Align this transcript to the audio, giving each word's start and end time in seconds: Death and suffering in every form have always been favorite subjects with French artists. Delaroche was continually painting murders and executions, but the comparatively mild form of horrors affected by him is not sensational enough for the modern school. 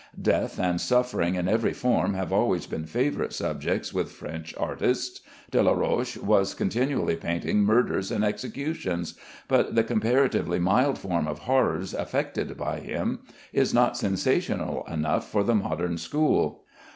Death 0.19 0.59
and 0.59 0.81
suffering 0.81 1.35
in 1.35 1.47
every 1.47 1.73
form 1.73 2.15
have 2.15 2.33
always 2.33 2.65
been 2.65 2.87
favorite 2.87 3.33
subjects 3.33 3.93
with 3.93 4.11
French 4.11 4.51
artists. 4.57 5.21
Delaroche 5.51 6.17
was 6.17 6.55
continually 6.55 7.15
painting 7.15 7.59
murders 7.59 8.09
and 8.09 8.25
executions, 8.25 9.13
but 9.47 9.75
the 9.75 9.83
comparatively 9.83 10.57
mild 10.57 10.97
form 10.97 11.27
of 11.27 11.37
horrors 11.45 11.93
affected 11.93 12.57
by 12.57 12.79
him 12.79 13.19
is 13.53 13.75
not 13.75 13.95
sensational 13.95 14.83
enough 14.89 15.29
for 15.29 15.43
the 15.43 15.53
modern 15.53 15.99
school. 15.99 16.63